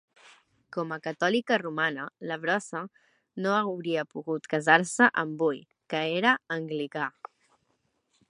Com 0.75 0.93
a 0.95 0.97
catòlica 1.07 1.57
romana, 1.63 2.05
LaBrosse 2.31 2.79
no 3.45 3.53
hauria 3.57 4.05
pogut 4.15 4.49
casar-se 4.55 5.09
amb 5.25 5.37
Bull, 5.43 5.63
que 5.95 6.01
era 6.21 6.35
anglicà. 6.59 7.07